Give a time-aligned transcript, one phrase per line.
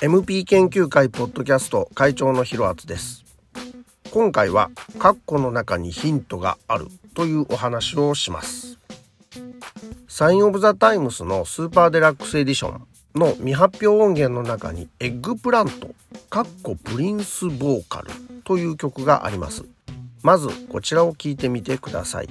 [0.00, 3.24] MP 研究会ポッドキャスト会長のひろあつです。
[4.10, 8.78] 今回はカッコの中にヒントがあるというお話をします。
[10.08, 15.90] Sign o' the Times の Super Deluxe Edition の未発表音源の中に Eggplant
[16.30, 18.10] かっこプリンスボーカル
[18.44, 19.64] という曲があります。
[20.22, 22.28] まずこちらを聞いてみてください。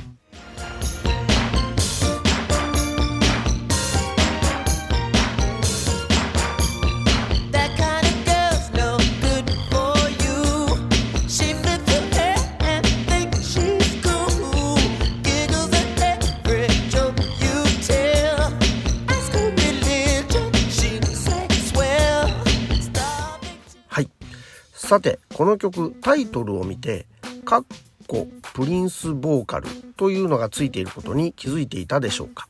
[24.77, 27.07] さてこの曲タイトルを見て
[27.45, 27.65] 「カッ
[28.07, 32.47] コプリンスボーカル」というのがついていることに気づいていたでしょうか。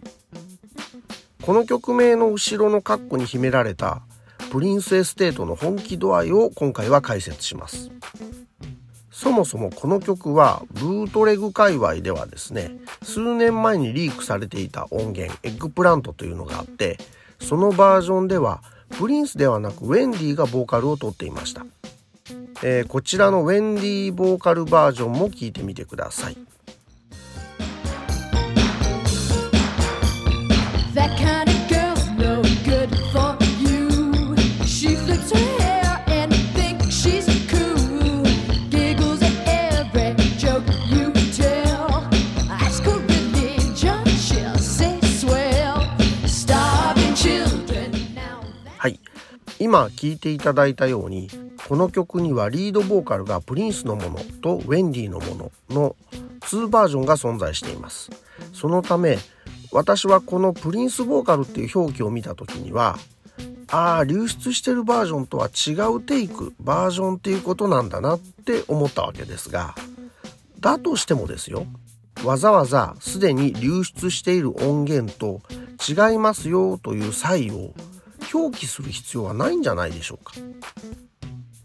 [1.42, 4.02] この曲名の後ろのカッコに秘められた
[4.52, 7.90] プリンスエステートの本気度合いを今回は解説します。
[9.10, 17.00] そもそもこの曲はブートレグ界隈ではですね数年前にリークされていた音源 Eggplant というのがあって
[17.40, 21.66] そのバージョンではプリンスではなくウェンディがボーカルを取っていました。
[22.64, 26.38] えー、こちらのウェンディボーカルバージョンも聞いてみてください。
[48.80, 49.00] はい、
[49.60, 51.30] 今聞いていただいたように
[51.68, 55.96] この曲にはリードボーカルがプリンスのものとウェンディのものの
[56.42, 58.10] 2バージョンが存在しています。
[58.54, 59.18] そのため
[59.72, 62.98] 私はこのプリンスボーカルっていう表記を見た時には
[63.70, 69.76] ああ流出してるバージョンとは違うテイクバージョンっていうことなんだなって思ったわけですが
[70.60, 71.66] だとしてもですよ
[72.24, 75.42] わざわざすでに流出している音源と
[75.86, 77.74] 違いますよという差異を
[78.34, 80.34] 表記する必要はないんじゃないでしょうか。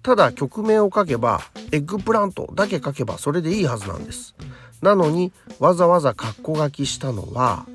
[0.02, 1.40] ただ曲名を書けば
[1.70, 4.34] Eggplant だけ書けばそれでいいはずなんです。
[4.80, 7.66] なのにわざわざ括弧書きしたのは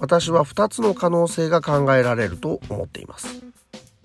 [0.00, 3.42] 私は2つの可能性が考えられると思っています。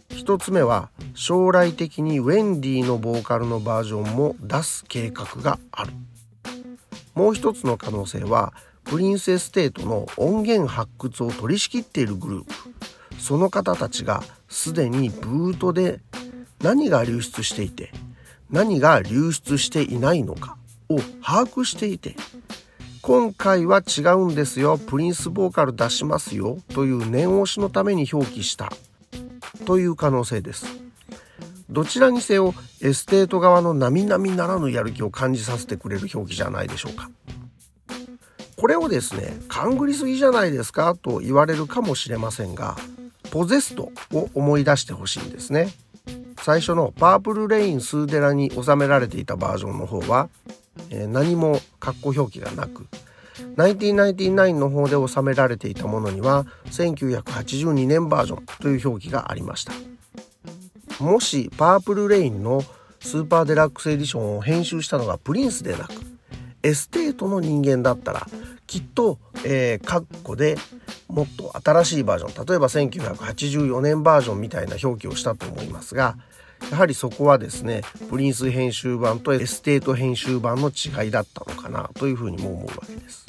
[0.09, 5.93] 1つ目は将来的にウェンディのボーカルのバージョンも出す計画がある。
[7.15, 12.53] もう一つの可能性はプリンセステートの音源発掘を取り仕切っているグループ。
[13.19, 16.01] その方たちがすでにブートで
[16.63, 17.91] 何が流出していて
[18.49, 20.57] 何が流出していないのか
[20.89, 22.15] を把握していて
[23.01, 28.71] 今回は違うんですよプリンスボーカル出しますよという念押しのために表記した
[29.65, 30.65] という可能性です。
[31.69, 37.09] どちらにせよエステート側の並々ならぬやる気を感じさせてくれる表記じゃないでしょうか。
[38.55, 42.77] これをですね勘ぐりすぎじゃないですかと言われるかもしれませんが
[43.31, 45.73] Possessed を思い出してほしいんですね。
[46.43, 50.27] 最初の Purple Rain スーデラに収められていたバージョンの方は、
[50.89, 52.85] えー、何も括弧表記がなく
[53.55, 59.71] 1999の方で収められていたものには1982年バージョンという表記がありました。
[60.99, 62.61] もしパープルレインの
[62.99, 65.93] スーパーデラックスエディションを編集したのがプリンスでなく
[66.61, 68.27] エステートの人間だったら
[68.67, 70.57] きっと、えー、括弧で
[71.13, 76.17] もっと新しいバージョン例えば1984年バージョンみたいな表記をしたと思いますが
[76.71, 83.27] やはりそこはですねプリンス編集版とエステート編集版の違いだったのかなというふうにも思うわけです。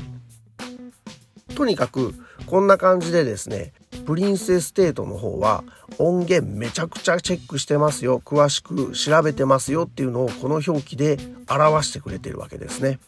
[1.54, 2.14] とにかく
[2.46, 3.72] こんな感じでですね
[4.06, 5.62] プリンスエステートの方は
[5.98, 11.18] 音源めちゃくちゃチェックしてますよ詳しく調べてますよっていうのをこの表記で
[11.48, 12.98] 表してくれてるわけですね。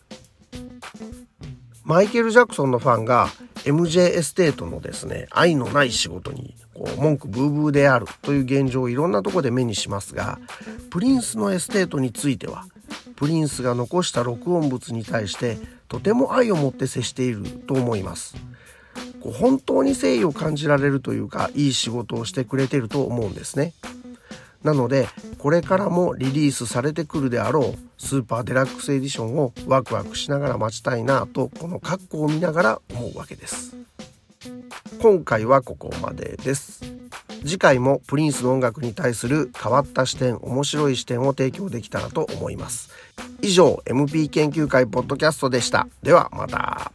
[1.82, 3.28] マイケル・ジャクソンのファンが
[3.66, 10.38] MJ エステートのですね愛のない仕事にこう文句ブーブーであるという現状をいろんなとこで目にしますが
[10.90, 12.64] プリンスのエステートについては
[13.16, 15.58] プリンスが残した録音物に対して
[15.88, 18.36] とても愛を持って接していると思います。
[19.20, 23.72] こう本当に誠意を感じられるというかいい仕事をしてくれてると思うんですね。
[24.62, 33.76] なのでこれからもリリースされてくるであろうスーパーデラックスエディションをワクワクしながら待ちたいなとこの格好を見ながら思うわけです。
[35.00, 36.80] 今回はここまでです。
[37.42, 42.90] 次回もプリンスの音楽に対する変わった視点面白い視点を提供できたらと思います。
[43.42, 45.86] 以上 MP 研究会ポッドキャストでした。
[46.02, 46.90] ではまた。